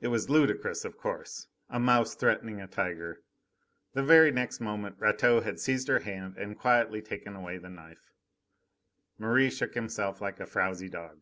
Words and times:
It 0.00 0.08
was 0.08 0.30
ludicrous, 0.30 0.86
of 0.86 0.96
course. 0.96 1.48
A 1.68 1.78
mouse 1.78 2.14
threatening 2.14 2.62
a 2.62 2.66
tiger. 2.66 3.20
The 3.92 4.02
very 4.02 4.30
next 4.32 4.58
moment 4.58 4.96
Rateau 4.98 5.42
had 5.42 5.60
seized 5.60 5.88
her 5.88 5.98
hand 5.98 6.38
and 6.38 6.58
quietly 6.58 7.02
taken 7.02 7.36
away 7.36 7.58
the 7.58 7.68
knife. 7.68 8.14
Merri 9.18 9.50
shook 9.50 9.74
himself 9.74 10.22
like 10.22 10.40
a 10.40 10.46
frowsy 10.46 10.88
dog. 10.88 11.20